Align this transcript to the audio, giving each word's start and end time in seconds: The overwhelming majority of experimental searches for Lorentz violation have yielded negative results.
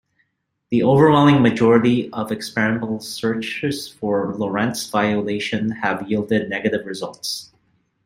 The 0.71 0.81
overwhelming 0.83 1.43
majority 1.43 2.09
of 2.11 2.31
experimental 2.31 2.99
searches 3.01 3.87
for 3.87 4.33
Lorentz 4.35 4.89
violation 4.89 5.69
have 5.69 6.09
yielded 6.09 6.49
negative 6.49 6.87
results. 6.87 7.51